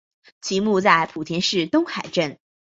[0.41, 2.39] 其墓在莆田市东海镇。